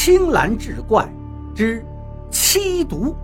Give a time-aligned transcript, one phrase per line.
[0.00, 1.12] 青蓝志怪
[1.56, 1.84] 之
[2.30, 3.16] 七毒。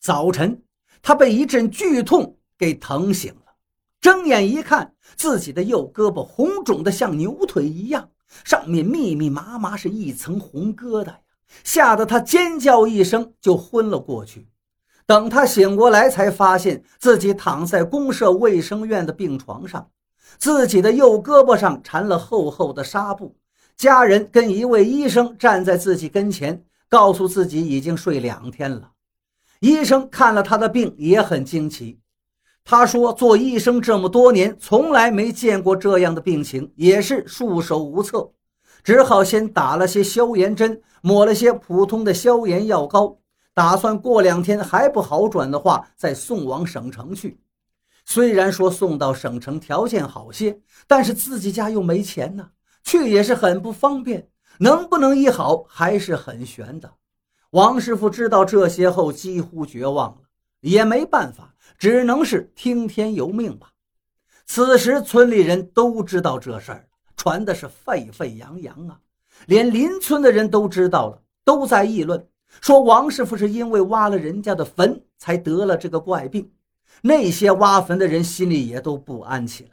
[0.00, 0.62] 早晨，
[1.02, 3.52] 他被一阵剧痛给疼醒了，
[4.00, 8.08] 睁眼一看，自己的右胳膊红肿的像牛腿一样，
[8.44, 11.18] 上面密密麻麻是一层红疙瘩呀，
[11.64, 14.51] 吓得他尖叫一声就昏了过去。
[15.12, 19.86] 等他醒过来，才发现自己躺在公社卫生院的病床上，
[20.38, 23.36] 自己的右胳膊上缠了厚厚的纱布。
[23.76, 28.92] 家人跟一位医生站在自己跟前，告诉自己已经睡两天了。
[29.60, 32.00] 医生看了他的病，也很惊奇。
[32.64, 38.30] 他说：“做医生这么多年，从来没见过这样的病情，也是束手无策，
[38.82, 43.18] 只好先打了些消炎针，抹了些普通的消炎药膏，
[43.54, 47.40] 打算过两天还不好转的话，再送往省城去。
[48.04, 52.50] 虽然说送到省城条件好些，但是自己家又没钱呢，
[52.82, 54.28] 去也是很不方便。
[54.58, 56.92] 能不能医好，还是很悬的。”
[57.50, 60.22] 王师傅知道这些后，几乎绝望了，
[60.60, 63.70] 也没办法，只能是听天由命吧。
[64.46, 68.98] 此时，村里人都知道这事儿，传的是沸沸扬扬啊，
[69.46, 72.26] 连邻村的人都知道了，都在议论，
[72.60, 76.50] 说王师傅是因为挖了人家的坟才得了这个怪病。
[77.00, 79.70] 那些挖坟的人心里也都不安起来，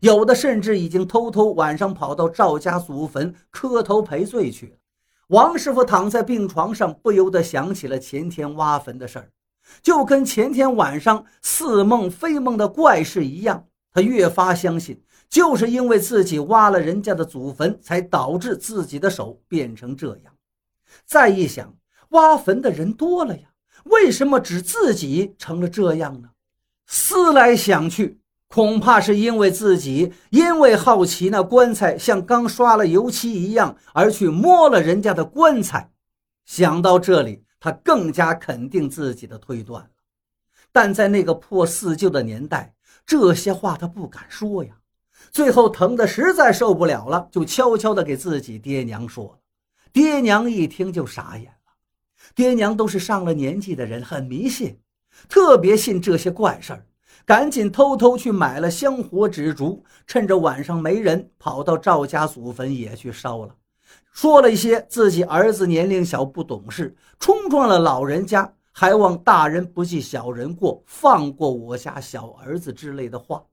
[0.00, 4.72] 有的甚至已经偷偷晚上跑到赵家祖坟磕头赔罪去了。
[5.28, 9.30] 王师傅躺在病床上，不由得想起了前天挖坟的事儿，
[9.82, 13.66] 就跟前天晚上似梦非梦的怪事一样。
[13.94, 20.34] 他越发相信，就是因为自己挖了人家的祖坟，才导致自己的手变成这样。
[21.06, 21.74] 再一想，
[22.12, 23.48] 挖坟的人多了呀，
[23.84, 26.30] 为什么只自己成了这样呢？
[26.86, 28.20] 思来想去。
[28.48, 35.90] 恐怕是因为自己因为好奇那棺材像刚刷了油漆一样，而去摸了人家的棺材。
[36.44, 39.88] 想到这里，他更加肯定自己的推断了。
[40.70, 42.74] 但在那个破四旧的年代，
[43.06, 44.76] 这些话他不敢说呀。
[45.30, 49.38] 最后疼得实在受不了了，就悄悄地给自己爹娘说了。
[49.94, 51.50] 爹娘一听就傻眼。
[52.34, 54.78] 爹娘都是上了年纪的人，很迷信，
[55.28, 56.86] 特别信这些怪事儿。
[57.24, 63.54] 赶紧偷偷去买了香火纸烛，趁着晚上没人，跑到赵家祖坟也去烧了。
[64.12, 73.44] 说了一些自己儿子年龄小不懂事，冲撞了老人家，还望大人不计小人过，放过我家小儿子之类的话，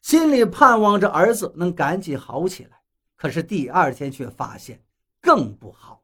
[0.00, 2.70] 心里盼望着儿子能赶紧好起来。
[3.16, 4.80] 可是第二天却发现
[5.20, 6.01] 更不好。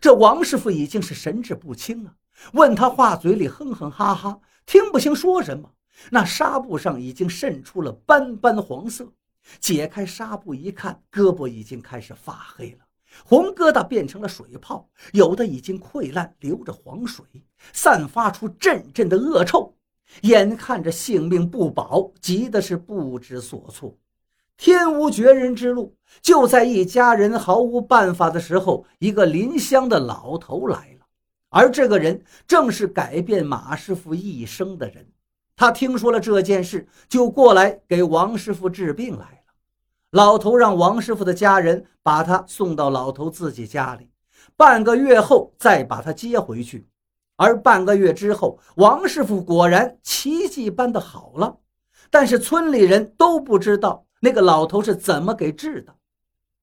[0.00, 2.14] 这王师傅已经是神志不清了，
[2.52, 5.70] 问他话，嘴里哼哼哈哈，听不清说什么。
[6.10, 9.12] 那纱布上已经渗出了斑斑黄色，
[9.60, 12.84] 解开纱布一看，胳膊已经开始发黑了，
[13.24, 17.24] 红疙瘩变成了水泡，有的已经溃烂，流着黄水，
[17.72, 19.76] 散发出阵阵的恶臭，
[20.22, 23.96] 眼看着性命不保，急的是不知所措。
[24.56, 31.06] 天无绝人之路，就在一家人毫无办法的时候，一个临乡的老头来了，
[31.50, 35.06] 而这个人正是改变马师傅一生的人。
[35.56, 39.54] 他听说了这件事，就过来给王师傅治病来了。
[40.10, 44.08] 老头让王师傅的家人把他送到老头自己家里，
[44.56, 46.88] 半个月后再把他接回去。
[47.36, 51.56] 而半个月之后，王师傅果然奇迹般的好了。
[52.10, 55.94] 但是村里人都不知道那个老头是怎么给治的。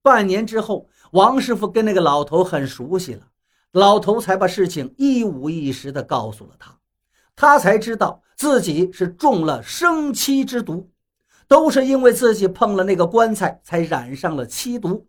[0.01, 3.27] 半年之后，王师傅跟那个老头很熟悉了，
[3.73, 6.75] 老头才把事情一五一十的告诉了他。
[7.35, 10.89] 他才知道自己是中了生漆之毒，
[11.47, 15.07] 都是因为自己碰了那个棺材才染上了漆毒。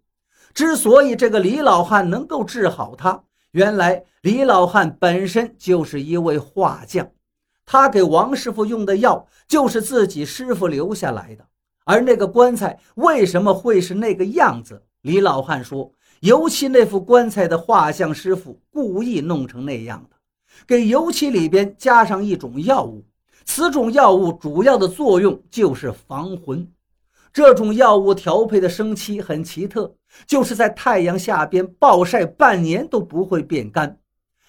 [0.52, 7.10] 之所以这个李老汉能够治好他，原来李老汉本身就是一位画匠，
[7.64, 11.46] 他给王师傅用的药就是自己师傅留下来的。
[11.84, 14.82] 而那个棺材为什么会是那个样子？
[15.02, 20.16] 李老汉说，油漆那副棺材的画像师傅故意弄成那样的。
[20.66, 23.04] 给油漆里边加上一种药物，
[23.44, 26.70] 此种药物主要的作用就是防魂。
[27.32, 29.94] 这种药物调配的生漆很奇特，
[30.26, 33.98] 就是在太阳下边暴晒半年都不会变干。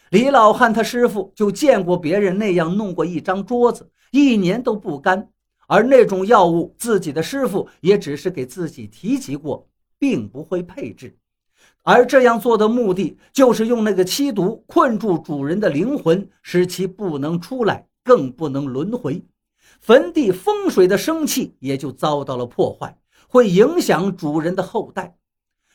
[0.09, 5.29] 李老汉他师傅就见过别人那样弄过一张桌子，一年都不干。
[5.67, 9.67] 而那种药物，自己的师傅也只是给自己提及过，
[9.97, 11.17] 并不会配制。
[11.83, 19.23] 而这样做的目的，就是用那个漆毒困住主人的灵魂，使其不能出来，更不能轮回。
[19.79, 25.17] 坟地风水的生气也就遭到了破坏，会影响主人的后代。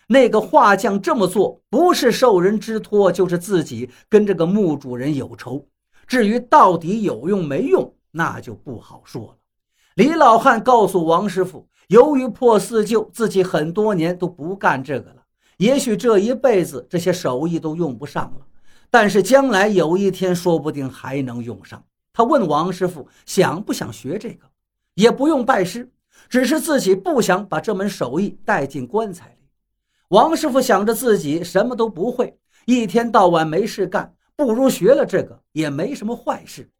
[0.06, 5.66] 那个画匠这么做，不是受人之托，就是自己跟这个墓主人有仇。
[6.06, 9.37] 至于到底有用没用，那就不好说了。
[9.98, 15.16] 李老汉告诉王师傅，由于破四旧，自己很多年都不干这个了。
[15.56, 18.46] 也许这一辈子这些手艺都用不上了，
[18.90, 21.84] 但是将来有一天，说不定还能用上。
[22.12, 24.46] 他问王师傅想不想学这个，
[24.94, 25.90] 也不用拜师，
[26.28, 29.48] 只是自己不想把这门手艺带进棺材里。
[30.10, 36.70] 王师傅想着自己什么都不会，一天到晚没事干，不如学了这个也没什么坏事。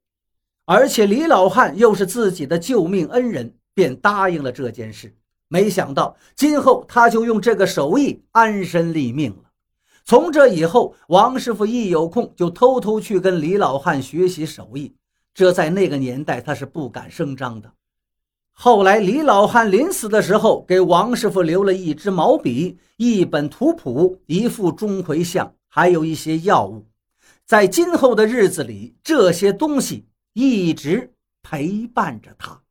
[0.71, 5.17] 而且李老汉又是自己的救命恩人，便答应了这件事。
[5.49, 9.45] 没想到今后他就用这个手艺安身立命了。
[10.05, 14.95] 从这以后，王师傅一有空就偷偷去跟李老汉学习手艺。
[15.33, 17.73] 这在那个年代他是不敢声张的。
[18.53, 26.85] 后来李老汉临死的时候，给王师傅留了一支毛笔、一本图谱、一副钟馗像，还有一些药物。
[27.47, 30.05] 在今后的日子里，这些东西
[30.41, 31.13] 一直
[31.43, 32.63] 陪伴着他。